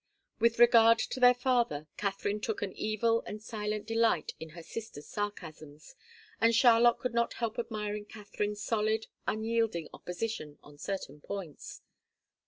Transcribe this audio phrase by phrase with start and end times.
[0.39, 5.05] With regard to their father, Katharine took an evil and silent delight in her sister's
[5.05, 5.93] sarcasms,
[6.39, 11.83] and Charlotte could not help admiring Katharine's solid, unyielding opposition on certain points.